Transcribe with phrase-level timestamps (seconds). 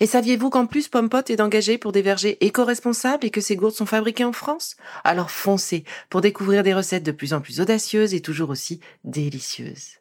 [0.00, 3.74] Et saviez-vous qu'en plus Pompot est engagé pour des vergers éco-responsables et que ces gourdes
[3.74, 4.76] sont fabriquées en France?
[5.04, 9.98] Alors foncez pour découvrir des recettes de plus en plus audacieuses et toujours aussi délicieuses.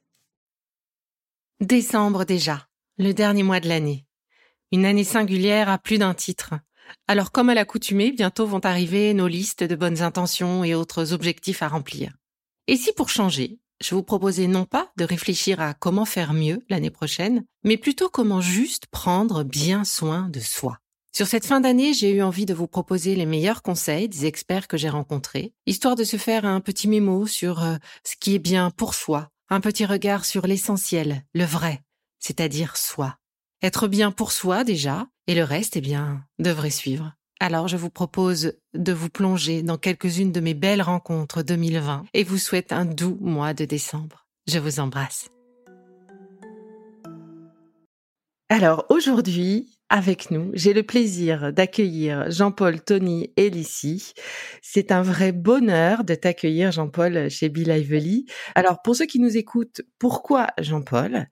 [1.60, 4.06] Décembre déjà, le dernier mois de l'année.
[4.72, 6.56] Une année singulière à plus d'un titre.
[7.08, 11.62] Alors comme à l'accoutumée, bientôt vont arriver nos listes de bonnes intentions et autres objectifs
[11.62, 12.12] à remplir.
[12.68, 16.64] Et si pour changer, je vous proposais non pas de réfléchir à comment faire mieux
[16.70, 20.80] l'année prochaine, mais plutôt comment juste prendre bien soin de soi.
[21.16, 24.68] Sur cette fin d'année, j'ai eu envie de vous proposer les meilleurs conseils des experts
[24.68, 28.40] que j'ai rencontrés, histoire de se faire un petit mémo sur euh, ce qui est
[28.40, 31.84] bien pour soi, un petit regard sur l'essentiel, le vrai,
[32.20, 33.18] c'est-à-dire soi.
[33.62, 37.14] Être bien pour soi déjà, et le reste, eh bien, devrait suivre.
[37.46, 42.24] Alors je vous propose de vous plonger dans quelques-unes de mes belles rencontres 2020 et
[42.24, 44.26] vous souhaite un doux mois de décembre.
[44.48, 45.28] Je vous embrasse.
[48.48, 54.14] Alors aujourd'hui, avec nous, j'ai le plaisir d'accueillir Jean-Paul, Tony et Lissy.
[54.62, 58.26] C'est un vrai bonheur de t'accueillir, Jean-Paul, chez Bill Lively.
[58.56, 61.28] Alors, pour ceux qui nous écoutent, pourquoi Jean-Paul?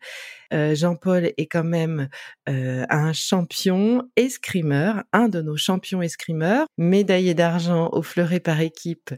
[0.54, 2.10] Euh, Jean-Paul est quand même
[2.50, 9.14] euh, un champion escrimeur, un de nos champions escrimeurs, médaillé d'argent au fleuret par équipe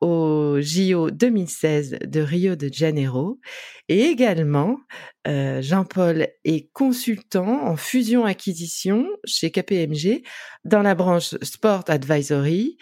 [0.00, 3.40] au JO 2016 de Rio de Janeiro.
[3.88, 4.78] Et également,
[5.26, 10.22] euh, Jean-Paul est consultant en fusion-acquisition chez KPMG
[10.64, 12.76] dans la branche Sport Advisory.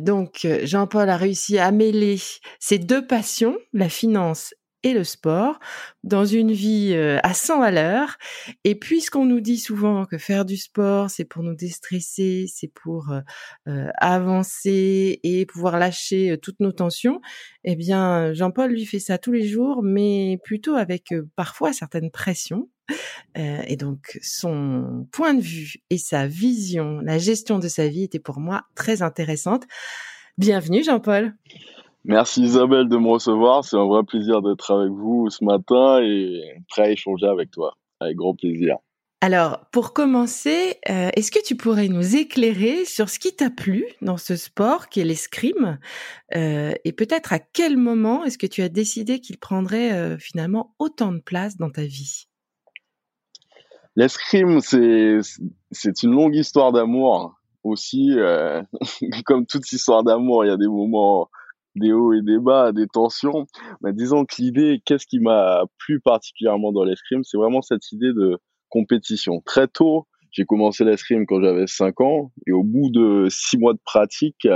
[0.00, 2.18] donc, Jean-Paul a réussi à mêler
[2.58, 5.58] ses deux passions, la finance et le sport
[6.04, 8.16] dans une vie euh, à 100 à l'heure.
[8.64, 13.10] Et puisqu'on nous dit souvent que faire du sport, c'est pour nous déstresser, c'est pour
[13.10, 13.20] euh,
[13.68, 17.20] euh, avancer et pouvoir lâcher toutes nos tensions,
[17.64, 22.68] eh bien, Jean-Paul lui fait ça tous les jours, mais plutôt avec parfois certaines pressions.
[23.36, 28.18] et donc, son point de vue et sa vision, la gestion de sa vie était
[28.18, 29.64] pour moi très intéressante.
[30.38, 31.34] Bienvenue, Jean-Paul.
[32.04, 33.64] Merci Isabelle de me recevoir.
[33.64, 37.76] C'est un vrai plaisir d'être avec vous ce matin et prêt à échanger avec toi.
[38.00, 38.78] Avec grand plaisir.
[39.22, 43.84] Alors, pour commencer, euh, est-ce que tu pourrais nous éclairer sur ce qui t'a plu
[44.00, 45.78] dans ce sport qui est l'escrime
[46.34, 50.74] euh, et peut-être à quel moment est-ce que tu as décidé qu'il prendrait euh, finalement
[50.78, 52.28] autant de place dans ta vie?
[53.94, 55.18] L'escrime, c'est
[55.70, 58.16] c'est une longue histoire d'amour aussi.
[59.26, 61.28] comme toute histoire d'amour, il y a des moments
[61.76, 63.46] des hauts et des bas, des tensions.
[63.82, 68.12] Mais disons que l'idée, qu'est-ce qui m'a plu particulièrement dans l'escrime, c'est vraiment cette idée
[68.12, 68.38] de
[68.68, 69.40] compétition.
[69.44, 73.72] Très tôt, j'ai commencé l'escrime quand j'avais 5 ans et au bout de 6 mois
[73.72, 74.46] de pratique,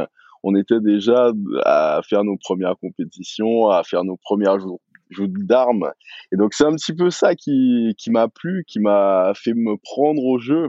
[0.43, 1.33] on était déjà
[1.65, 5.91] à faire nos premières compétitions, à faire nos premières jeux, d'armes.
[6.33, 9.77] Et donc c'est un petit peu ça qui, qui m'a plu, qui m'a fait me
[9.77, 10.69] prendre au jeu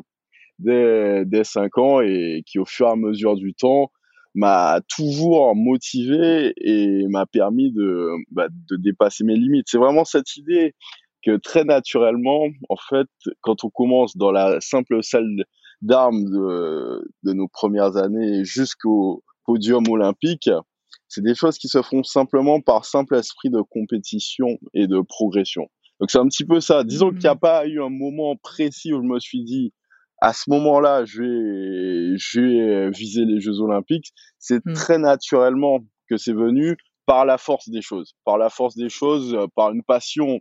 [0.60, 3.92] dès, dès 5 ans et qui au fur et à mesure du temps
[4.36, 9.68] m'a toujours motivé et m'a permis de, bah, de dépasser mes limites.
[9.68, 10.76] C'est vraiment cette idée
[11.26, 13.08] que très naturellement, en fait,
[13.42, 15.46] quand on commence dans la simple salle
[15.82, 20.50] d'armes de, de nos premières années jusqu'au podium olympique,
[21.08, 25.70] c'est des choses qui se font simplement par simple esprit de compétition et de progression.
[26.00, 26.84] Donc c'est un petit peu ça.
[26.84, 27.40] Disons qu'il n'y a mmh.
[27.40, 29.72] pas eu un moment précis où je me suis dit,
[30.20, 34.14] à ce moment-là, je vais, je vais viser les Jeux Olympiques.
[34.40, 34.74] C'est mmh.
[34.74, 35.80] très naturellement
[36.10, 39.72] que c'est venu par la force des choses, par la force des choses, euh, par
[39.72, 40.40] une passion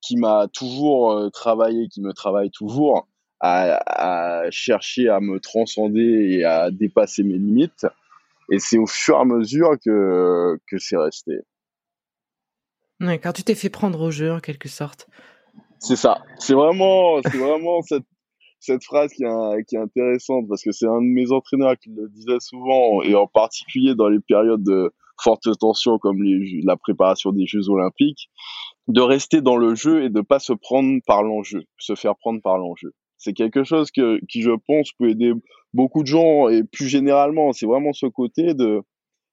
[0.00, 3.08] qui m'a toujours euh, travaillé, qui me travaille toujours,
[3.40, 7.86] à, à, chercher à me transcender et à dépasser mes limites.
[8.50, 11.40] Et c'est au fur et à mesure que, que c'est resté.
[13.00, 15.08] Ouais, quand tu t'es fait prendre au jeu, en quelque sorte.
[15.78, 16.22] C'est ça.
[16.38, 18.04] C'est vraiment, c'est vraiment cette
[18.62, 22.38] cette phrase qui est, intéressante parce que c'est un de mes entraîneurs qui le disait
[22.38, 26.22] souvent et en particulier dans les périodes de forte tension comme
[26.64, 28.30] la préparation des Jeux Olympiques.
[28.88, 32.40] de rester dans le jeu et de pas se prendre par l'enjeu, se faire prendre
[32.40, 32.92] par l'enjeu.
[33.18, 34.02] C'est quelque chose qui,
[34.34, 35.32] je pense, peut aider
[35.72, 38.82] beaucoup de gens et plus généralement, c'est vraiment ce côté de,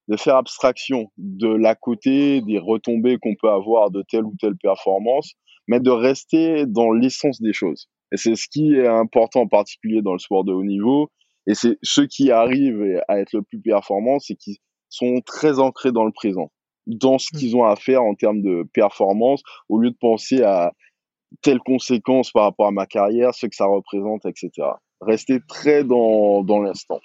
[0.08, 4.56] de faire abstraction de la côté des retombées qu'on peut avoir de telle ou telle
[4.56, 5.34] performance,
[5.68, 7.90] mais de rester dans l'essence des choses.
[8.11, 11.09] Et c'est ce qui est important en particulier dans le sport de haut niveau.
[11.47, 14.59] Et c'est ceux qui arrivent à être le plus performants, c'est qui
[14.89, 16.51] sont très ancrés dans le présent,
[16.88, 17.38] dans ce mmh.
[17.38, 20.73] qu'ils ont à faire en termes de performance, au lieu de penser à
[21.41, 24.50] telles conséquences par rapport à ma carrière, ce que ça représente, etc.
[25.01, 27.00] Rester très dans, dans l'instant.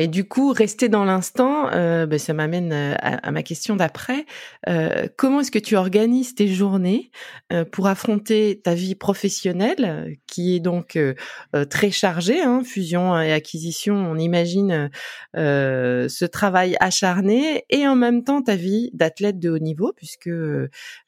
[0.00, 4.26] Et du coup, rester dans l'instant, euh, ben, ça m'amène euh, à, ma question d'après.
[4.68, 7.10] Euh, comment est-ce que tu organises tes journées
[7.72, 10.98] pour affronter ta vie professionnelle, qui est donc
[11.70, 14.90] très chargée, hein, fusion et acquisition, on imagine
[15.34, 20.30] ce travail acharné, et en même temps ta vie d'athlète de haut niveau, puisque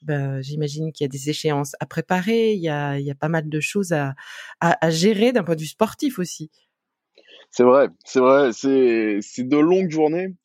[0.02, 3.14] ben, j'imagine qu'il y a des échéances à préparer, il y a, il y a
[3.14, 4.14] pas mal de choses à,
[4.60, 6.50] à, à gérer d'un point de vue sportif aussi.
[7.50, 10.36] C'est vrai, c'est vrai, c'est de longues journées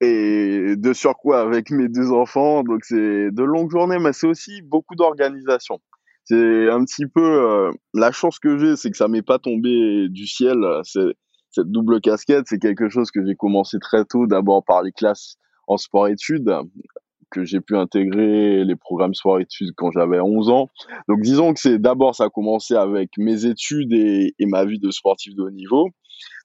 [0.00, 4.60] et de surcroît avec mes deux enfants, donc c'est de longues journées, mais c'est aussi
[4.62, 5.80] beaucoup d'organisation.
[6.24, 10.08] C'est un petit peu euh, la chance que j'ai, c'est que ça m'est pas tombé
[10.08, 10.56] du ciel.
[10.82, 11.14] C'est
[11.50, 15.36] cette double casquette, c'est quelque chose que j'ai commencé très tôt, d'abord par les classes
[15.66, 16.50] en sport-études,
[17.30, 20.68] que j'ai pu intégrer les programmes sport-études quand j'avais 11 ans.
[21.08, 24.90] Donc disons que c'est d'abord ça a commencé avec mes études et ma vie de
[24.90, 25.90] sportif de haut niveau.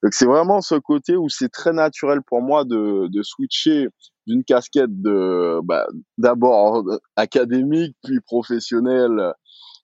[0.04, 3.88] Donc c'est vraiment ce côté où c'est très naturel pour moi de, de switcher
[4.27, 5.88] d'une casquette de bah,
[6.18, 6.83] d'abord
[7.16, 9.33] académique puis professionnelle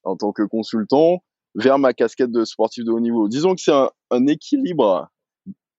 [0.03, 1.23] en tant que consultant
[1.55, 3.27] vers ma casquette de sportif de haut niveau.
[3.27, 5.09] Disons que c'est un, un équilibre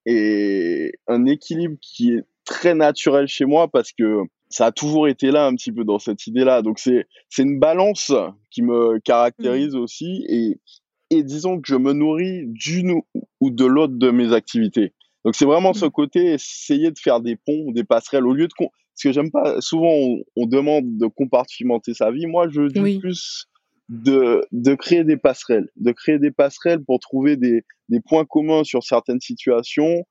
[0.04, 5.30] et un équilibre qui est très naturel chez moi parce que ça a toujours été
[5.30, 6.62] là un petit peu dans cette idée-là.
[6.62, 8.12] Donc c'est c'est une balance
[8.50, 9.80] qui me caractérise mmh.
[9.80, 10.60] aussi et
[11.10, 13.00] et disons que je me nourris d'une
[13.40, 14.92] ou de l'autre de mes activités.
[15.24, 15.90] Donc c'est vraiment ce mmh.
[15.90, 19.60] côté essayer de faire des ponts, des passerelles au lieu de parce que j'aime pas
[19.60, 19.92] souvent
[20.36, 22.26] on, demande de compartimenter sa vie.
[22.26, 23.46] Moi je dis plus
[23.88, 28.64] de de créer des passerelles, de créer des passerelles pour trouver des des points communs
[28.64, 30.04] sur certaines situations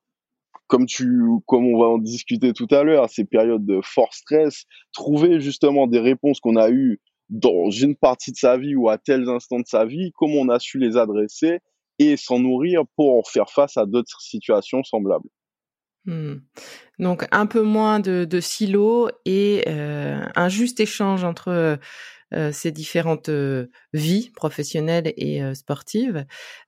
[0.67, 1.07] comme tu
[1.45, 5.87] comme on va en discuter tout à l'heure, ces périodes de fort stress, trouver justement
[5.87, 6.99] des réponses qu'on a eues
[7.29, 10.49] dans une partie de sa vie ou à tels instants de sa vie, comment on
[10.49, 11.59] a su les adresser
[11.99, 15.29] et s'en nourrir pour faire face à d'autres situations semblables.
[16.05, 16.35] Hmm.
[16.99, 21.79] Donc un peu moins de, de silos et euh, un juste échange entre
[22.33, 26.25] euh, ces différentes euh, vies professionnelles et sportives.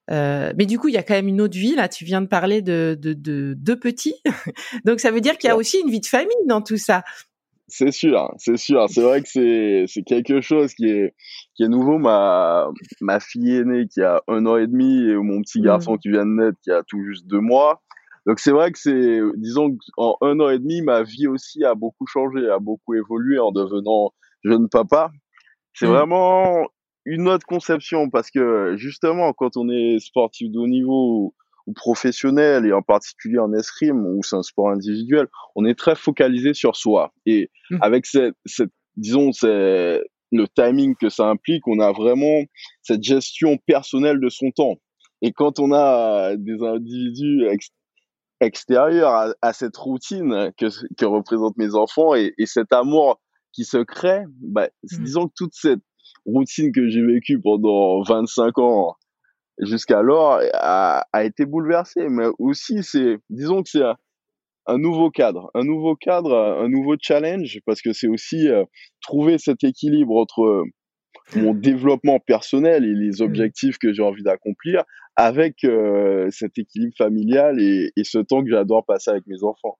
[0.09, 1.87] Mais du coup, il y a quand même une autre vie là.
[1.87, 4.15] Tu viens de parler de deux de, de petits,
[4.85, 7.03] donc ça veut dire qu'il y a aussi une vie de famille dans tout ça.
[7.69, 8.85] C'est sûr, c'est sûr.
[8.89, 11.13] C'est vrai que c'est c'est quelque chose qui est
[11.55, 11.97] qui est nouveau.
[11.97, 12.69] Ma
[13.01, 15.99] ma fille aînée qui a un an et demi et mon petit garçon mmh.
[15.99, 17.81] qui vient de naître qui a tout juste deux mois.
[18.25, 21.75] Donc c'est vrai que c'est disons en un an et demi ma vie aussi a
[21.75, 24.13] beaucoup changé, a beaucoup évolué en devenant
[24.45, 25.11] jeune papa.
[25.73, 25.89] C'est mmh.
[25.89, 26.67] vraiment
[27.03, 31.35] une autre conception parce que justement quand on est sportif de haut niveau
[31.67, 35.95] ou professionnel et en particulier en escrime où c'est un sport individuel, on est très
[35.95, 37.13] focalisé sur soi.
[37.25, 37.77] Et mmh.
[37.81, 42.43] avec cette, cette disons, c'est le timing que ça implique, on a vraiment
[42.81, 44.75] cette gestion personnelle de son temps.
[45.21, 47.47] Et quand on a des individus
[48.39, 53.19] extérieurs à, cette routine que, que représentent mes enfants et, et cet amour
[53.51, 55.03] qui se crée, bah, mmh.
[55.03, 55.81] disons que toute cette
[56.25, 58.95] routine que j'ai vécue pendant 25 ans
[59.59, 62.07] jusqu'alors a, a été bouleversé.
[62.09, 63.83] Mais aussi, c'est, disons que c'est
[64.65, 68.63] un, nouveau cadre, un nouveau cadre, un nouveau challenge, parce que c'est aussi euh,
[69.01, 70.63] trouver cet équilibre entre euh,
[71.35, 73.25] mon développement personnel et les mmh.
[73.25, 74.83] objectifs que j'ai envie d'accomplir
[75.15, 79.77] avec euh, cet équilibre familial et, et ce temps que j'adore passer avec mes enfants.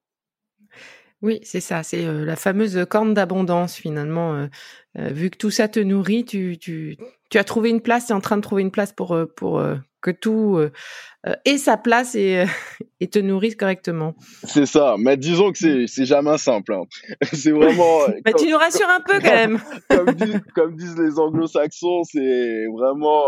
[1.23, 4.47] Oui, c'est ça, c'est la fameuse corne d'abondance finalement.
[4.95, 6.97] vu que tout ça te nourrit, tu, tu,
[7.31, 9.63] tu as trouvé une place, tu es en train de trouver une place pour, pour
[10.01, 10.59] que tout
[11.45, 12.45] ait sa place et,
[12.99, 14.15] et te nourrisse correctement.
[14.43, 16.73] C'est ça, mais disons que c'est, c'est jamais simple.
[16.73, 16.83] Hein.
[17.33, 17.99] C'est vraiment.
[18.25, 19.59] mais tu nous rassures un peu quand même.
[19.89, 23.25] comme, disent, comme, disent, les anglo-saxons, c'est vraiment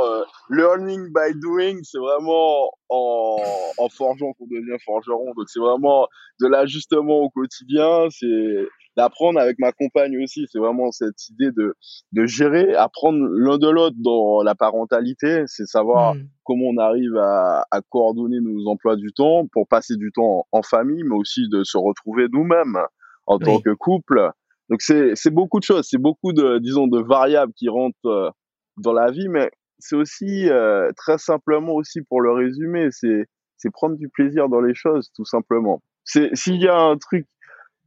[0.50, 3.38] learning by doing, c'est vraiment en,
[3.78, 5.34] en forgeant qu'on devient forgeron.
[5.36, 6.08] Donc c'est vraiment
[6.42, 10.46] de l'ajustement au quotidien, c'est d'apprendre avec ma compagne aussi.
[10.52, 11.76] C'est vraiment cette idée de,
[12.12, 16.28] de gérer, apprendre l'un de l'autre dans la parentalité, c'est savoir mmh.
[16.44, 20.62] comment on arrive à, à, coordonner nos emplois du temps pour passer du temps en,
[20.62, 22.78] famille, mais aussi de se retrouver nous-mêmes
[23.26, 24.32] en tant que couple
[24.70, 28.34] Donc c'est c'est beaucoup de choses, c'est beaucoup de disons de variables qui rentrent
[28.78, 30.50] dans la vie, mais c'est aussi
[30.98, 33.26] très simplement aussi pour le résumer, c'est
[33.58, 35.82] c'est prendre du plaisir dans les choses tout simplement.
[36.04, 37.28] C'est s'il y a un truc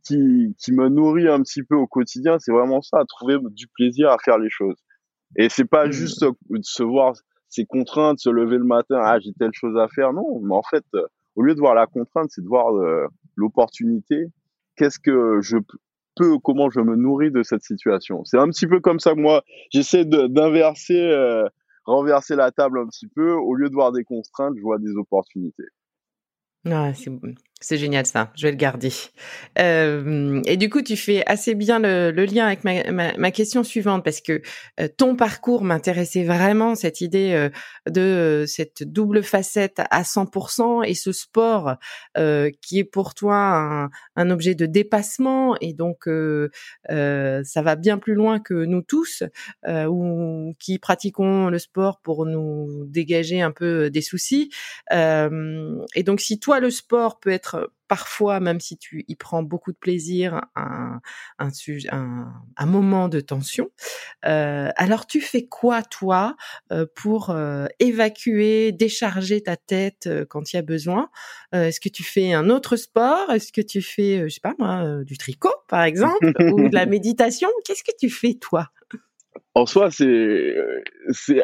[0.04, 4.11] qui qui me nourrit un petit peu au quotidien, c'est vraiment ça, trouver du plaisir
[4.11, 4.76] à faire les choses.
[5.37, 5.92] Et c'est pas mmh.
[5.92, 7.14] juste de se voir
[7.49, 10.62] ces contraintes, se lever le matin, ah j'ai telle chose à faire, non, mais en
[10.62, 10.85] fait
[11.35, 12.73] au lieu de voir la contrainte, c'est de voir
[13.37, 14.26] l'opportunité.
[14.76, 15.59] Qu'est-ce que je
[16.16, 18.25] peux, comment je me nourris de cette situation.
[18.25, 21.47] C'est un petit peu comme ça que moi, j'essaie d'inverser, euh,
[21.85, 23.32] renverser la table un petit peu.
[23.32, 25.68] Au lieu de voir des contraintes, je vois des opportunités.
[26.66, 27.11] Ah, c'est
[27.71, 28.92] génial ça, je vais le garder.
[29.59, 34.21] Euh, et du coup, tu fais assez bien le, lien avec ma, question suivante parce
[34.21, 34.42] que
[34.81, 37.49] euh, ton parcours m'intéressait vraiment cette idée euh,
[37.88, 41.76] de euh, cette double facette à 100% et ce sport
[42.61, 46.09] qui est pour toi un, un, objet de dépassement et donc
[46.88, 49.23] ça va bien plus loin que nous tous
[49.66, 54.50] ou qui pratiquons le sport pour nous dégager un peu des soucis.
[54.90, 57.51] et donc, si toi le sport peut être
[57.92, 61.02] parfois, même si tu y prends beaucoup de plaisir, un,
[61.38, 61.50] un,
[61.90, 63.70] un, un moment de tension.
[64.25, 66.34] Euh, alors tu fais quoi toi
[66.72, 71.11] euh, pour euh, évacuer, décharger ta tête quand il y a besoin?
[71.52, 73.30] Est-ce que tu fais un autre sport?
[73.30, 76.87] Est-ce que tu fais, je sais pas moi, du tricot par exemple ou de la
[76.96, 77.50] méditation?
[77.66, 78.70] Qu'est-ce que tu fais toi?
[79.54, 80.54] En soi, c'est
[81.11, 81.42] c'est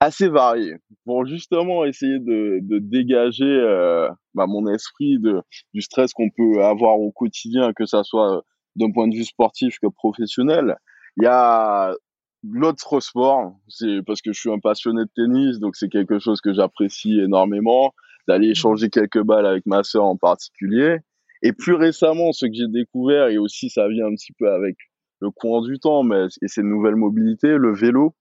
[0.00, 5.40] assez varié pour justement essayer de, de dégager euh, bah, mon esprit de,
[5.72, 8.44] du stress qu'on peut avoir au quotidien, que ça soit
[8.76, 10.76] d'un point de vue sportif que professionnel.
[11.16, 11.94] Il y a
[12.42, 16.40] l'autre sport, c'est parce que je suis un passionné de tennis, donc c'est quelque chose
[16.40, 17.92] que j'apprécie énormément,
[18.28, 18.52] d'aller mmh.
[18.52, 20.98] échanger quelques balles avec ma sœur en particulier.
[21.42, 24.76] Et plus récemment, ce que j'ai découvert, et aussi ça vient un petit peu avec
[25.20, 28.14] le courant du temps, mais et ces nouvelles mobilités, le vélo.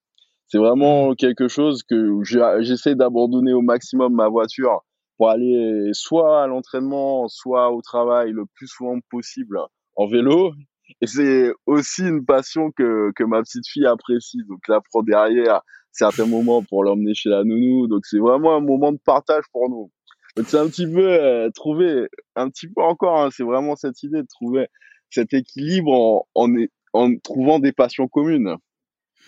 [0.47, 1.15] C'est vraiment mmh.
[1.15, 2.21] quelque chose que
[2.61, 4.81] j'essaie d'abandonner au maximum ma voiture
[5.17, 9.59] pour aller soit à l'entraînement, soit au travail le plus souvent possible
[9.95, 10.53] en vélo.
[11.01, 14.39] Et c'est aussi une passion que, que ma petite fille apprécie.
[14.47, 15.61] Donc là, prend derrière
[15.91, 17.87] certains moments pour l'emmener chez la nounou.
[17.87, 19.91] Donc c'est vraiment un moment de partage pour nous.
[20.35, 24.03] Donc c'est un petit peu euh, trouver, un petit peu encore, hein, c'est vraiment cette
[24.03, 24.67] idée de trouver
[25.09, 26.49] cet équilibre en, en,
[26.93, 28.57] en trouvant des passions communes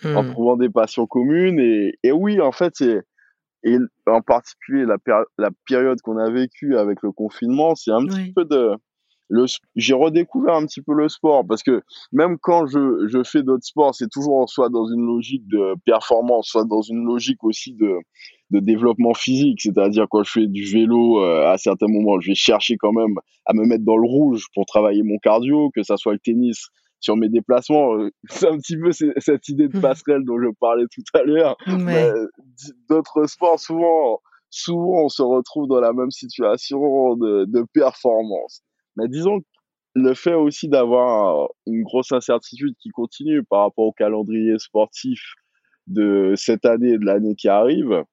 [0.04, 0.30] en hmm.
[0.32, 1.58] trouvant des passions communes.
[1.58, 3.02] Et, et oui, en fait, c'est
[3.64, 3.76] et
[4.06, 4.96] en particulier la,
[5.36, 8.76] la période qu'on a vécue avec le confinement, c'est un petit peu de
[9.30, 9.44] le
[9.76, 13.64] j'ai redécouvert un petit peu le sport parce que même quand je, je fais d'autres
[13.64, 17.98] sports, c'est toujours soit dans une logique de performance, soit dans une logique aussi de
[18.50, 22.34] de développement physique, c'est-à-dire quand je fais du vélo euh, à certains moments, je vais
[22.34, 23.14] chercher quand même
[23.44, 26.68] à me mettre dans le rouge pour travailler mon cardio, que ça soit le tennis,
[27.00, 27.94] sur mes déplacements.
[27.94, 29.80] Euh, c'est un petit peu cette idée de mmh.
[29.80, 31.56] passerelle dont je parlais tout à l'heure.
[32.88, 38.62] D'autres sports, souvent, souvent, on se retrouve dans la même situation de, de performance.
[38.96, 39.40] Mais disons
[39.94, 45.20] le fait aussi d'avoir une grosse incertitude qui continue par rapport au calendrier sportif
[45.86, 48.04] de cette année et de l'année qui arrive,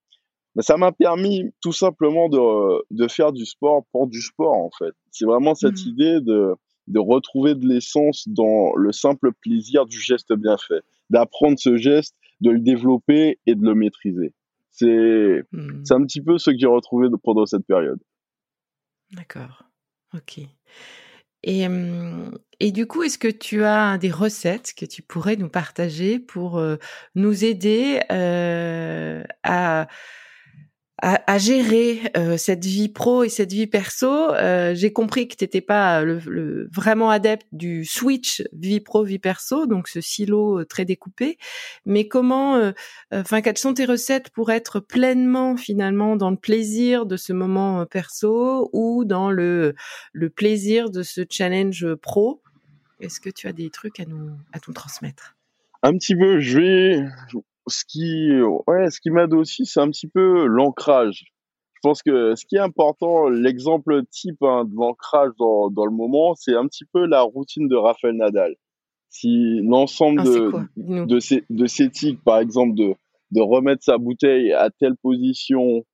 [0.56, 4.70] mais ça m'a permis tout simplement de, de faire du sport pour du sport en
[4.78, 4.94] fait.
[5.12, 5.90] C'est vraiment cette mmh.
[5.90, 6.56] idée de
[6.88, 12.16] de retrouver de l'essence dans le simple plaisir du geste bien fait, d'apprendre ce geste,
[12.42, 14.34] de le développer et de le maîtriser.
[14.72, 15.84] C'est hmm.
[15.84, 18.00] c'est un petit peu ce que j'ai retrouvé pendant cette période.
[19.12, 19.64] D'accord.
[20.14, 20.40] Ok.
[21.48, 21.68] Et,
[22.60, 26.58] et du coup, est-ce que tu as des recettes que tu pourrais nous partager pour
[26.58, 26.78] euh,
[27.14, 29.88] nous aider euh, à
[31.02, 34.08] à, gérer euh, cette vie pro et cette vie perso.
[34.08, 39.20] Euh, j'ai compris que tu n'étais pas le, vraiment adepte du switch vie pro vie
[39.20, 41.38] perso, donc ce silo euh, très découpé.
[41.86, 42.72] Mais comment,
[43.12, 47.86] enfin, quelles sont tes recettes pour être pleinement finalement dans le plaisir de ce moment
[47.86, 49.76] perso ou dans le
[50.14, 52.42] le plaisir de ce challenge pro?
[53.02, 55.36] Est-ce que tu as des trucs à nous à nous transmettre?
[55.84, 56.40] Un petit peu.
[56.40, 57.06] Je vais
[57.68, 58.32] ce qui,
[58.68, 61.26] ouais, ce qui m'aide aussi, c'est un petit peu l'ancrage.
[61.74, 65.92] Je pense que ce qui est important, l'exemple type hein, de l'ancrage dans, dans le
[65.92, 68.56] moment, c'est un petit peu la routine de Rafael Nadal.
[69.10, 72.96] Si l'ensemble ah, de, de, ces, de ces tics, par exemple, de,
[73.32, 75.86] de remettre sa bouteille à telle position,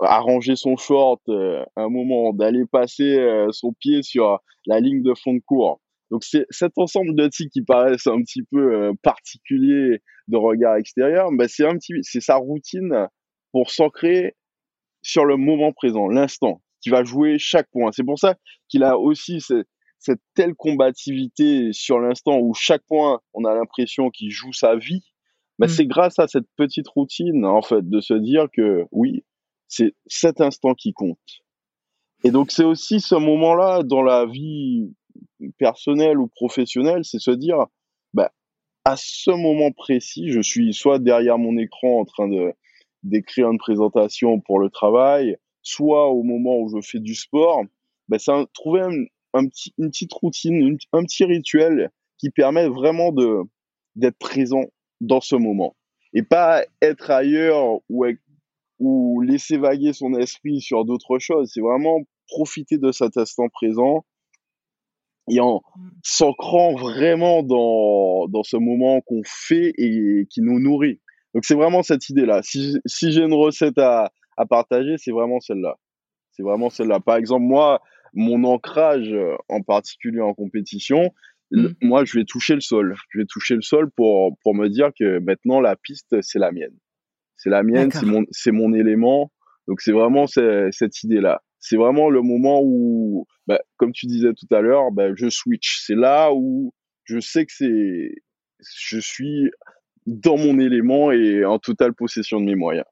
[0.00, 5.14] arranger son short, euh, un moment, d'aller passer euh, son pied sur la ligne de
[5.14, 8.92] fond de cours, donc c'est cet ensemble de tics qui paraissent un petit peu euh,
[9.02, 13.08] particulier de regard extérieur, bah c'est un petit, c'est sa routine
[13.52, 14.36] pour s'ancrer
[15.02, 17.92] sur le moment présent, l'instant, qui va jouer chaque point.
[17.92, 18.36] C'est pour ça
[18.68, 24.30] qu'il a aussi cette telle combativité sur l'instant où chaque point, on a l'impression qu'il
[24.30, 25.04] joue sa vie,
[25.58, 29.24] bah, c'est grâce à cette petite routine, en fait, de se dire que oui,
[29.68, 31.18] c'est cet instant qui compte.
[32.24, 34.92] Et donc, c'est aussi ce moment-là dans la vie
[35.58, 37.66] personnelle ou professionnelle, c'est se dire,
[38.84, 42.52] à ce moment précis, je suis soit derrière mon écran en train de
[43.02, 47.62] d'écrire une présentation pour le travail, soit au moment où je fais du sport,
[48.08, 48.80] bah, c'est trouver
[49.34, 53.42] un, petit, une petite routine, un petit rituel qui permet vraiment de
[53.96, 54.64] d'être présent
[55.00, 55.76] dans ce moment
[56.14, 58.06] et pas être ailleurs ou,
[58.78, 61.50] ou laisser vaguer son esprit sur d'autres choses.
[61.52, 64.04] C'est vraiment profiter de cet instant présent
[65.30, 65.88] et en mmh.
[66.02, 71.00] s'ancrant vraiment dans, dans ce moment qu'on fait et qui nous nourrit.
[71.34, 72.42] Donc c'est vraiment cette idée-là.
[72.42, 75.76] Si, si j'ai une recette à, à partager, c'est vraiment celle-là.
[76.32, 77.00] C'est vraiment celle-là.
[77.00, 77.80] Par exemple, moi,
[78.12, 79.14] mon ancrage
[79.48, 81.12] en particulier en compétition,
[81.52, 81.66] mmh.
[81.82, 82.94] moi, je vais toucher le sol.
[83.10, 86.52] Je vais toucher le sol pour, pour me dire que maintenant, la piste, c'est la
[86.52, 86.76] mienne.
[87.36, 89.32] C'est la mienne, c'est mon, c'est mon élément.
[89.66, 91.42] Donc, c'est vraiment cette idée-là.
[91.64, 95.80] C'est vraiment le moment où, bah, comme tu disais tout à l'heure, bah, je switch.
[95.86, 98.16] C'est là où je sais que c'est,
[98.60, 99.50] je suis
[100.04, 102.84] dans mon élément et en totale possession de mes moyens.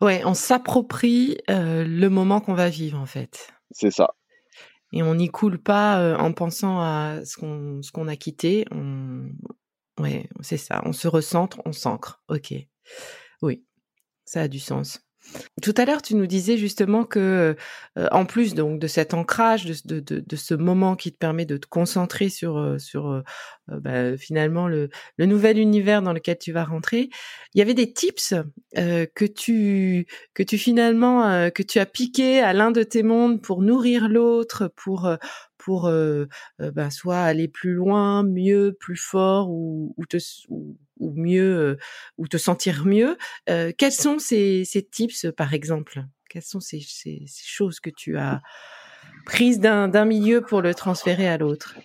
[0.00, 3.52] Ouais, on s'approprie euh, le moment qu'on va vivre en fait.
[3.72, 4.14] C'est ça.
[4.92, 8.64] Et on n'y coule pas euh, en pensant à ce qu'on ce qu'on a quitté.
[8.70, 9.28] On...
[9.98, 10.82] Ouais, c'est ça.
[10.84, 12.22] On se recentre, on s'ancre.
[12.28, 12.54] Ok.
[13.42, 13.64] Oui,
[14.24, 15.03] ça a du sens.
[15.62, 17.56] Tout à l'heure, tu nous disais justement que,
[17.98, 21.44] euh, en plus donc de cet ancrage, de, de, de, ce moment qui te permet
[21.44, 23.22] de te concentrer sur euh, sur euh,
[23.68, 27.08] bah, finalement le, le, nouvel univers dans lequel tu vas rentrer,
[27.54, 28.34] il y avait des tips
[28.74, 33.62] que tu que tu finalement que tu as piqué à l'un de tes mondes pour
[33.62, 35.16] nourrir l'autre, pour
[35.64, 35.90] pour
[36.58, 41.78] ben, soit aller plus loin, mieux, plus fort ou, ou te ou, ou mieux
[42.18, 43.16] ou te sentir mieux.
[43.46, 46.04] Quels sont ces, ces tips, par exemple?
[46.28, 48.42] Quelles sont ces, ces, ces, choses que tu as
[49.24, 51.76] prises d'un milieu pour le transférer à l'autre?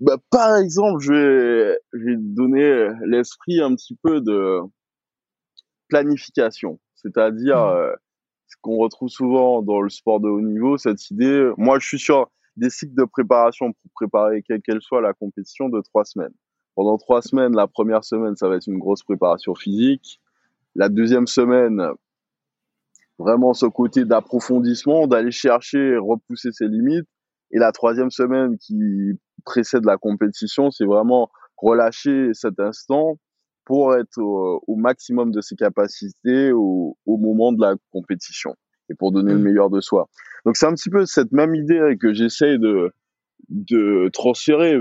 [0.00, 4.58] Bah, Par exemple, je vais, je vais donner l'esprit un petit peu de
[5.88, 7.96] planification, c'est-à-dire mmh.
[8.46, 11.50] Ce qu'on retrouve souvent dans le sport de haut niveau, cette idée.
[11.56, 15.68] Moi, je suis sur des cycles de préparation pour préparer quelle qu'elle soit la compétition
[15.68, 16.34] de trois semaines.
[16.74, 20.20] Pendant trois semaines, la première semaine, ça va être une grosse préparation physique.
[20.74, 21.82] La deuxième semaine,
[23.18, 27.08] vraiment ce côté d'approfondissement, d'aller chercher, repousser ses limites.
[27.50, 29.12] Et la troisième semaine qui
[29.44, 33.18] précède la compétition, c'est vraiment relâcher cet instant
[33.66, 38.54] pour être au, maximum de ses capacités au, au, moment de la compétition
[38.88, 39.42] et pour donner le mmh.
[39.42, 40.08] meilleur de soi.
[40.46, 42.92] Donc c'est un petit peu cette même idée que j'essaye de,
[43.48, 44.78] de transférer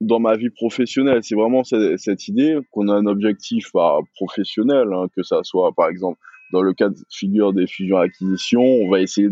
[0.00, 4.88] dans ma vie professionnelle, c'est vraiment cette, cette idée qu'on a un objectif bah, professionnel,
[4.92, 6.18] hein, que ça soit par exemple
[6.52, 9.28] dans le cas de figure des fusions-acquisitions, on va essayer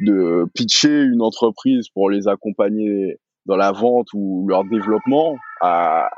[0.00, 6.08] de pitcher une entreprise pour les accompagner dans la vente ou leur développement à,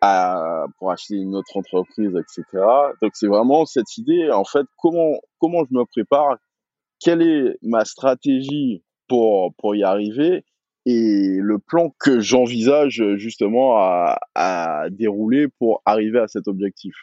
[0.00, 2.44] pour acheter une autre entreprise, etc.
[3.02, 6.36] Donc c'est vraiment cette idée, en fait, comment comment je me prépare,
[7.00, 10.44] quelle est ma stratégie pour pour y arriver
[10.88, 16.94] et le plan que j'envisage justement à, dérouler pour arriver à cet objectif.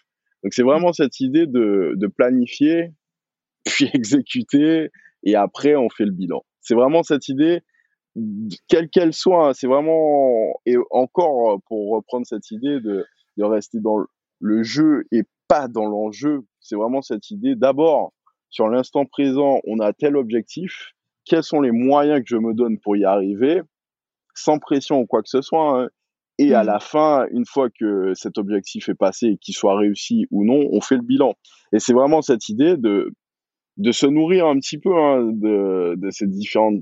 [0.42, 2.94] Donc c'est vraiment cette idée de planifier,
[3.66, 4.90] puis exécuter,
[5.24, 6.44] et après on fait le bilan.
[6.62, 7.62] C'est vraiment cette idée,
[8.68, 13.06] quelle qu'elle soit, hein, c'est vraiment, et encore pour reprendre cette idée de,
[13.38, 13.98] de rester dans
[14.40, 18.14] le jeu et pas dans l'enjeu, c'est vraiment cette idée d'abord,
[18.50, 20.92] sur l'instant présent, on a tel objectif,
[21.26, 23.62] quels sont les moyens que je me donne pour y arriver,
[24.36, 25.82] sans pression ou quoi que ce soit.
[25.82, 25.90] Hein.
[26.40, 26.68] Et à mmh.
[26.68, 30.68] la fin, une fois que cet objectif est passé et qu'il soit réussi ou non,
[30.72, 31.34] on fait le bilan.
[31.72, 33.12] Et c'est vraiment cette idée de,
[33.78, 36.82] de se nourrir un petit peu hein, de, de ces différentes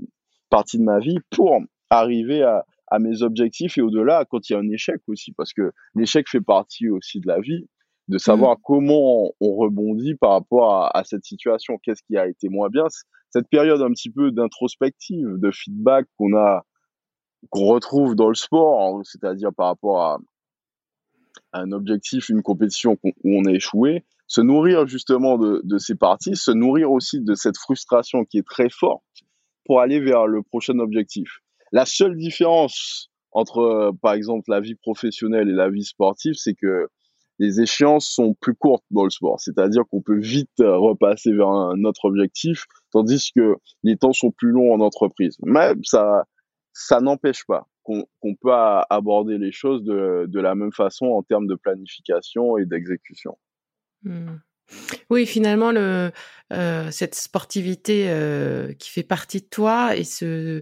[0.51, 1.59] parties de ma vie pour
[1.89, 5.53] arriver à, à mes objectifs et au-delà quand il y a un échec aussi, parce
[5.53, 7.67] que l'échec fait partie aussi de la vie,
[8.09, 8.61] de savoir mmh.
[8.63, 12.85] comment on rebondit par rapport à, à cette situation, qu'est-ce qui a été moins bien.
[13.29, 16.65] Cette période un petit peu d'introspective, de feedback qu'on a
[17.49, 20.19] qu'on retrouve dans le sport, c'est-à-dire par rapport à,
[21.53, 26.35] un objectif, une compétition où on a échoué, se nourrir justement de, de ces parties,
[26.35, 29.03] se nourrir aussi de cette frustration qui est très forte
[29.71, 31.39] pour aller vers le prochain objectif.
[31.71, 36.89] La seule différence entre, par exemple, la vie professionnelle et la vie sportive, c'est que
[37.39, 41.85] les échéances sont plus courtes dans le sport, c'est-à-dire qu'on peut vite repasser vers un
[41.85, 45.37] autre objectif, tandis que les temps sont plus longs en entreprise.
[45.41, 46.25] Mais ça,
[46.73, 48.51] ça n'empêche pas qu'on peut
[48.89, 53.37] aborder les choses de, la même façon en termes de planification et d'exécution.
[54.03, 54.35] Mmh.
[55.09, 56.11] Oui, finalement, le,
[56.53, 60.61] euh, cette sportivité euh, qui fait partie de toi et ce,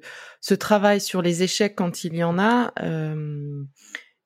[0.60, 3.64] travail sur les échecs quand il y en a, euh,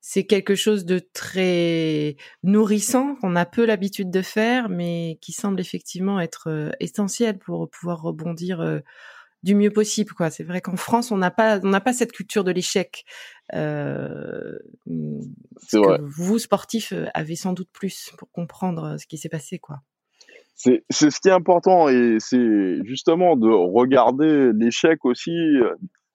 [0.06, 5.58] c'est quelque chose de très nourrissant qu'on a peu l'habitude de faire, mais qui semble
[5.60, 8.80] effectivement être euh, essentiel pour pouvoir rebondir euh,
[9.44, 10.12] du mieux possible.
[10.12, 10.30] Quoi.
[10.30, 13.04] C'est vrai qu'en France, on n'a pas, on n'a pas cette culture de l'échec.
[13.54, 14.58] Euh,
[15.58, 15.98] c'est vrai.
[16.02, 19.80] vous, sportifs, euh, avez sans doute plus pour comprendre ce qui s'est passé, quoi.
[20.56, 25.36] C'est, c'est ce qui est important et c'est justement de regarder l'échec aussi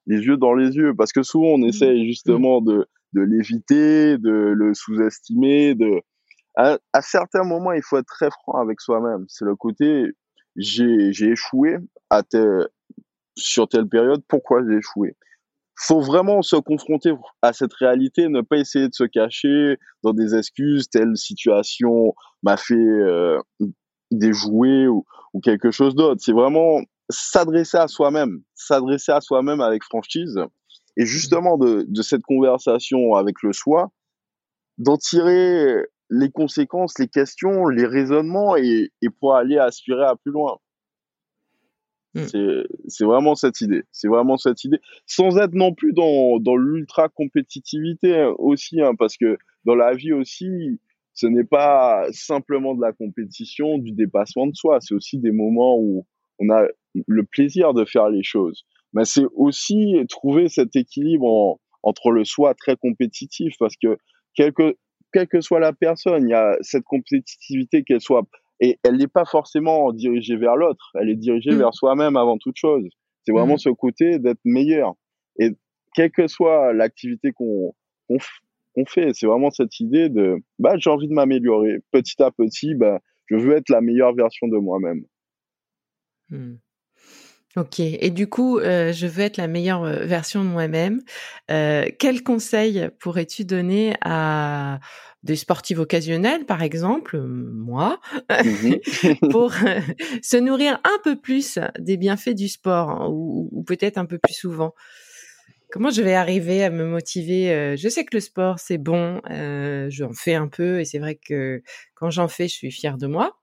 [0.06, 1.68] les yeux dans les yeux parce que souvent on mmh.
[1.68, 6.00] essaye justement de de l'éviter, de le sous-estimer, de
[6.56, 9.24] à, certains moments, il faut être très franc avec soi-même.
[9.28, 10.12] C'est le côté
[10.56, 11.76] j'ai j'ai échoué
[12.10, 12.22] à
[13.36, 15.16] sur telle période, pourquoi j'ai échoué?
[15.76, 17.12] Faut vraiment se confronter
[17.42, 22.56] à cette réalité, ne pas essayer de se cacher dans des excuses, telle situation m'a
[22.58, 23.40] fait euh,
[24.10, 25.04] déjouer ou,
[25.42, 26.20] quelque chose d'autre.
[26.22, 30.38] C'est vraiment s'adresser à soi-même, s'adresser à soi-même avec franchise
[30.96, 33.90] et justement, de, cette conversation avec le soi,
[34.76, 40.58] d'en tirer les conséquences, les questions, les raisonnements et pour aller aspirer à plus loin.
[42.14, 42.24] Mm.
[42.88, 43.84] C'est vraiment cette idée.
[43.92, 44.80] C'est vraiment cette idée.
[45.06, 49.94] Sans être non plus dans, dans l'ultra compétitivité hein, aussi, hein, parce que dans la
[49.94, 50.80] vie aussi,
[51.14, 54.78] ce n'est pas simplement de la compétition, du dépassement de soi.
[54.80, 56.06] C'est aussi des moments où
[56.38, 56.66] on a
[57.06, 62.54] le plaisir de faire les choses mais c'est aussi trouver cet équilibre entre le soi
[62.54, 63.98] très compétitif parce que
[64.34, 64.76] quelle que,
[65.12, 68.26] quelle que soit la personne, il y a cette compétitivité qu'elle soit
[68.60, 71.58] et elle n'est pas forcément dirigée vers l'autre, elle est dirigée mmh.
[71.58, 72.86] vers soi-même avant toute chose.
[73.24, 73.58] C'est vraiment mmh.
[73.58, 74.94] ce côté d'être meilleur.
[75.38, 75.50] Et
[75.94, 77.72] quelle que soit l'activité qu'on
[78.86, 83.00] fait, c'est vraiment cette idée de bah j'ai envie de m'améliorer petit à petit, bah
[83.26, 85.04] je veux être la meilleure version de moi-même.
[86.28, 86.56] Mmh.
[87.56, 87.80] Ok.
[87.80, 91.02] Et du coup, euh, je veux être la meilleure euh, version de moi-même.
[91.50, 94.78] Euh, quels conseils pourrais-tu donner à
[95.22, 98.74] des sportifs occasionnels, par exemple, moi, mmh
[99.30, 99.52] pour
[100.22, 104.34] se nourrir un peu plus des bienfaits du sport, hein, ou, peut-être un peu plus
[104.34, 104.74] souvent
[105.72, 109.20] Comment je vais arriver à me motiver Je sais que le sport, c'est bon,
[109.88, 111.62] j'en fais un peu, et c'est vrai que
[111.94, 113.38] quand j'en fais, je suis fière de moi.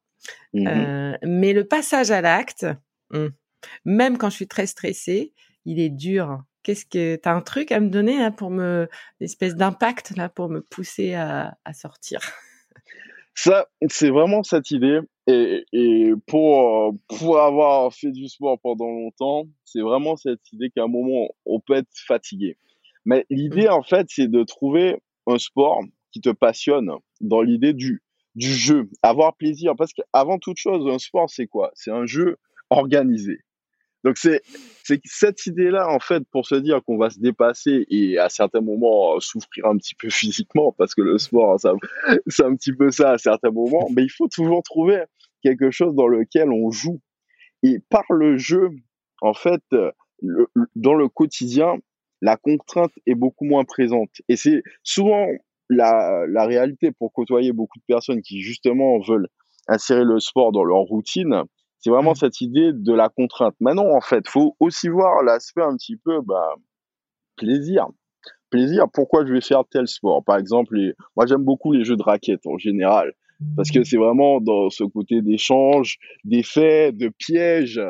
[0.53, 2.65] Mmh mais le passage à l'acte...
[3.11, 3.27] Mmh,
[3.85, 5.33] même quand je suis très stressée,
[5.65, 6.43] il est dur.
[6.67, 8.89] Qu'est-ce que t'as un truc à me donner pour me
[9.21, 12.19] une espèce d'impact là pour me pousser à, à sortir?
[13.35, 14.99] Ça, c'est vraiment cette idée.
[15.27, 20.83] Et, et pour pour avoir fait du sport pendant longtemps, c'est vraiment cette idée qu'à
[20.83, 22.57] un moment on peut être fatigué.
[23.05, 23.71] Mais l'idée mmh.
[23.71, 25.79] en fait, c'est de trouver un sport
[26.11, 28.03] qui te passionne dans l'idée du
[28.35, 29.73] du jeu, avoir plaisir.
[29.77, 31.71] Parce qu'avant toute chose, un sport, c'est quoi?
[31.75, 32.35] C'est un jeu
[32.69, 33.39] organisé.
[34.07, 34.41] Donc c'est
[35.03, 39.17] cette idée-là en fait pour se dire qu'on va se dépasser et à certains moments
[39.17, 41.59] euh, souffrir un petit peu physiquement parce que le sport
[42.27, 45.03] c'est un petit peu ça à certains moments, mais il faut toujours trouver
[45.43, 47.01] quelque chose dans lequel on joue.
[47.63, 48.69] Et par le jeu
[49.19, 49.61] en fait
[50.77, 51.75] dans le quotidien
[52.21, 54.21] la contrainte est beaucoup moins présente.
[54.29, 55.27] Et c'est souvent
[55.69, 59.27] la réalité pour côtoyer beaucoup de personnes qui justement veulent
[59.67, 61.43] insérer le sport dans leur routine
[61.87, 62.15] c'est vraiment mmh.
[62.15, 63.55] cette idée de la contrainte.
[63.61, 66.55] Maintenant, en fait, faut aussi voir l'aspect un petit peu bah,
[67.37, 67.87] plaisir.
[68.49, 70.21] Plaisir, pourquoi je vais faire tel sport?
[70.21, 70.77] Par exemple,
[71.15, 73.13] moi j'aime beaucoup les jeux de raquettes en général,
[73.55, 73.85] parce que mmh.
[73.85, 77.81] c'est vraiment dans ce côté d'échange, d'effets, de pièges.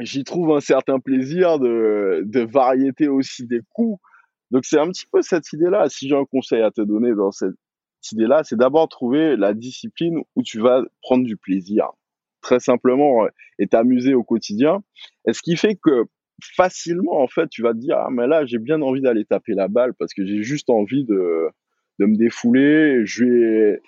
[0.00, 3.98] J'y trouve un certain plaisir de, de variété aussi des coups.
[4.50, 5.88] Donc c'est un petit peu cette idée-là.
[5.88, 7.54] Si j'ai un conseil à te donner dans cette
[8.12, 11.88] idée-là, c'est d'abord trouver la discipline où tu vas prendre du plaisir
[12.46, 13.28] très simplement euh,
[13.58, 14.82] et t'amuser au quotidien.
[15.28, 16.04] Et ce qui fait que
[16.54, 19.54] facilement, en fait, tu vas te dire, ah, mais là, j'ai bien envie d'aller taper
[19.54, 21.48] la balle parce que j'ai juste envie de,
[21.98, 23.04] de me défouler.
[23.04, 23.82] Je vais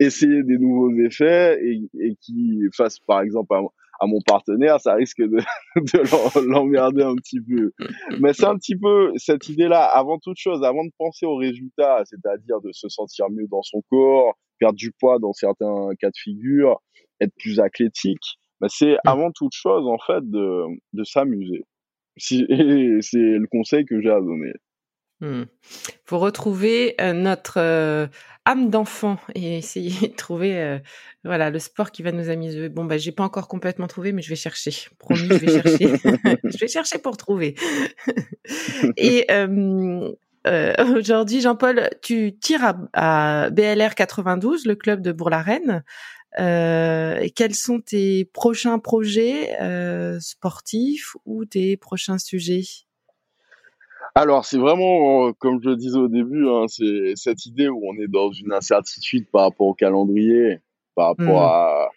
[0.00, 3.54] essayer des nouveaux effets et, qui fassent, par exemple,
[4.00, 5.38] à, mon partenaire, ça risque de,
[5.76, 7.72] de l'emmerder un petit peu.
[8.20, 12.04] Mais c'est un petit peu cette idée-là, avant toute chose, avant de penser au résultat,
[12.04, 16.16] c'est-à-dire de se sentir mieux dans son corps, perdre du poids dans certains cas de
[16.16, 16.80] figure,
[17.20, 19.08] être plus athlétique, bah c'est mmh.
[19.08, 21.64] avant toute chose en fait de, de s'amuser.
[22.16, 22.46] Si,
[23.00, 24.52] c'est le conseil que j'ai à donner.
[25.20, 25.44] Hmm.
[26.04, 28.06] Faut retrouver euh, notre euh,
[28.44, 30.78] âme d'enfant et essayer de trouver euh,
[31.24, 32.68] voilà le sport qui va nous amuser.
[32.68, 34.72] Bon bah j'ai pas encore complètement trouvé, mais je vais chercher.
[34.98, 35.86] Promis, je vais chercher.
[36.44, 37.56] je vais chercher pour trouver.
[38.96, 39.26] et
[40.96, 45.82] aujourd'hui, Jean-Paul, tu tires à, à, BLR 92, le club de Bourg-la-Reine.
[46.36, 49.56] Quels sont tes prochains projets
[50.20, 52.64] sportifs ou tes prochains sujets?
[54.14, 57.80] Alors, c'est vraiment, euh, comme je le disais au début, hein, c'est cette idée où
[57.88, 60.58] on est dans une incertitude par rapport au calendrier,
[60.96, 61.44] par rapport mmh.
[61.44, 61.88] à,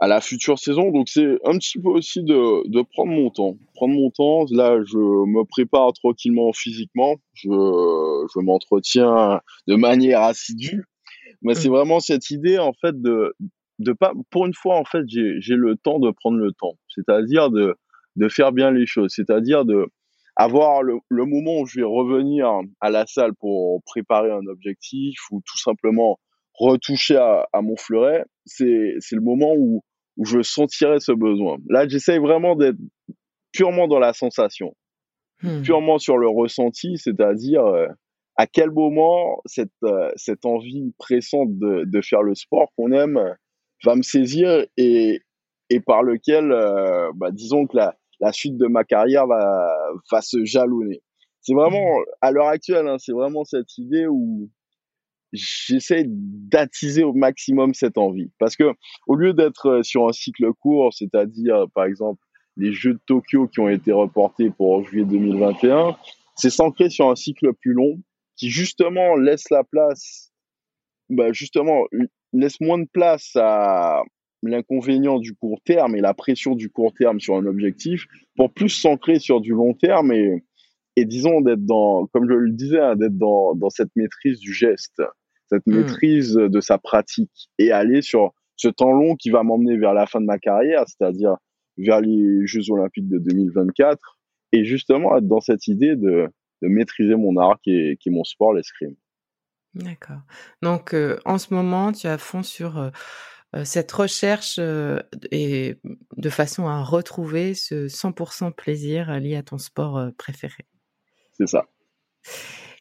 [0.00, 0.90] à la future saison.
[0.90, 3.56] Donc, c'est un petit peu aussi de, de prendre mon temps.
[3.74, 4.46] Prendre mon temps.
[4.50, 7.14] Là, je me prépare tranquillement physiquement.
[7.34, 10.86] Je, je m'entretiens de manière assidue.
[11.42, 11.72] Mais c'est mmh.
[11.72, 13.34] vraiment cette idée, en fait, de,
[13.78, 16.78] de pas, pour une fois, en fait, j'ai le temps de prendre le temps.
[16.88, 17.76] C'est-à-dire de,
[18.16, 19.12] de faire bien les choses.
[19.14, 19.86] C'est-à-dire de,
[20.36, 22.48] avoir le, le, moment où je vais revenir
[22.80, 26.18] à la salle pour préparer un objectif ou tout simplement
[26.54, 28.66] retoucher à, à mon fleuret, c'est
[29.12, 29.82] le moment où,
[30.16, 31.58] où je sentirai ce besoin.
[31.68, 32.78] Là, j'essaye vraiment d'être
[33.52, 34.74] purement dans la sensation,
[35.42, 35.62] hmm.
[35.62, 37.86] purement sur le ressenti, c'est-à-dire euh,
[38.38, 43.20] à quel moment cette, euh, cette envie pressante de, de faire le sport qu'on aime
[43.84, 45.20] va me saisir et,
[45.70, 49.68] et par lequel, euh, bah, disons que la, la suite de ma carrière va,
[50.10, 51.02] va se jalonner.
[51.42, 51.84] C'est vraiment,
[52.20, 54.48] à l'heure actuelle, hein, c'est vraiment cette idée où
[55.32, 58.30] j'essaie d'attiser au maximum cette envie.
[58.38, 58.72] Parce que,
[59.08, 62.22] au lieu d'être euh, sur un cycle court, c'est-à-dire, par exemple,
[62.56, 65.96] les Jeux de Tokyo qui ont été reportés pour juillet 2021,
[66.36, 68.00] c'est s'ancrer sur un cycle plus long
[68.38, 70.32] qui, justement, laisse la place,
[71.10, 71.84] bah, justement,
[72.32, 74.02] laisse moins de place à,
[74.42, 78.68] l'inconvénient du court terme et la pression du court terme sur un objectif pour plus
[78.68, 80.44] s'ancrer sur du long terme et,
[80.96, 84.52] et disons d'être dans, comme je le disais, hein, d'être dans, dans cette maîtrise du
[84.52, 85.02] geste,
[85.46, 85.76] cette hmm.
[85.76, 90.06] maîtrise de sa pratique et aller sur ce temps long qui va m'emmener vers la
[90.06, 91.36] fin de ma carrière, c'est-à-dire
[91.76, 94.18] vers les Jeux Olympiques de 2024
[94.52, 96.28] et justement être dans cette idée de,
[96.62, 98.94] de maîtriser mon art qui est, qui est mon sport, l'escrime.
[99.74, 100.20] D'accord.
[100.62, 102.90] Donc, euh, en ce moment, tu as fond sur euh,
[103.54, 104.58] euh, cette recherche
[105.30, 105.80] est
[106.16, 110.66] de façon à retrouver ce 100% plaisir lié à ton sport préféré.
[111.32, 111.64] C'est ça.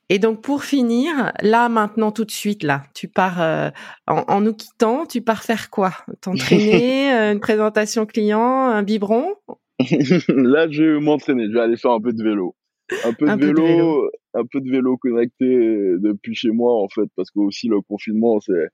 [0.09, 3.71] Et donc pour finir, là maintenant tout de suite là, tu pars
[4.07, 5.93] en, nous quittant, tu pars faire quoi?
[6.19, 9.35] T'entraîner, une présentation client, un biberon?
[10.27, 12.56] Là je vais m'entraîner, je vais aller faire un peu de vélo.
[13.04, 16.88] Un peu, de, vélo, de vélo, un peu de vélo connecté depuis chez moi en
[16.88, 18.69] fait, parce que aussi le confinement c'est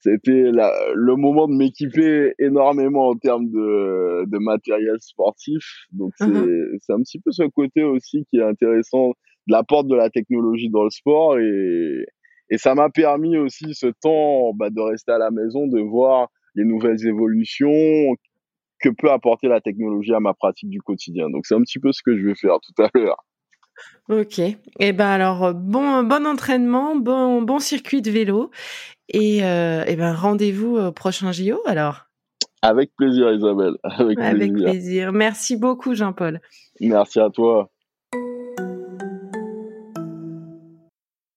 [0.00, 5.64] c'était le moment de m'équiper énormément en termes de, de matériel sportif.
[5.92, 6.76] Donc uh-huh.
[6.82, 9.14] c'est un petit peu ce côté aussi qui est intéressant
[9.46, 12.04] de l'apport de la technologie dans le sport et,
[12.50, 16.28] et ça m'a permis aussi ce temps bah, de rester à la maison, de voir
[16.54, 18.14] les nouvelles évolutions
[18.80, 21.30] que peut apporter la technologie à ma pratique du quotidien.
[21.30, 23.24] Donc c'est un petit peu ce que je vais faire tout à l'heure.
[24.08, 24.38] Ok.
[24.38, 28.50] Et eh ben alors bon bon entraînement, bon bon circuit de vélo
[29.08, 32.06] et, euh, eh ben rendez-vous au prochain JO alors.
[32.62, 33.76] Avec plaisir Isabelle.
[33.84, 35.12] Avec, Avec plaisir.
[35.12, 36.40] Merci beaucoup Jean-Paul.
[36.80, 37.70] Merci à toi.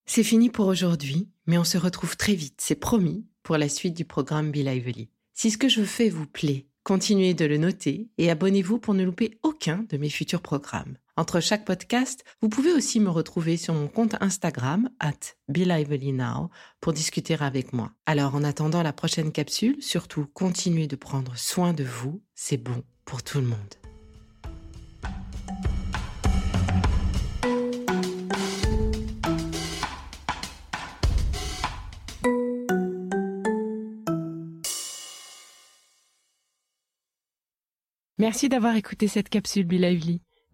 [0.09, 3.95] C'est fini pour aujourd'hui, mais on se retrouve très vite, c'est promis, pour la suite
[3.95, 5.09] du programme Be Lively.
[5.33, 9.03] Si ce que je fais vous plaît, continuez de le noter et abonnez-vous pour ne
[9.03, 10.97] louper aucun de mes futurs programmes.
[11.19, 16.93] Entre chaque podcast, vous pouvez aussi me retrouver sur mon compte Instagram, at Now, pour
[16.93, 17.91] discuter avec moi.
[18.05, 22.83] Alors en attendant la prochaine capsule, surtout continuez de prendre soin de vous, c'est bon
[23.03, 23.57] pour tout le monde.
[38.19, 40.21] Merci d'avoir écouté cette capsule Be Lively.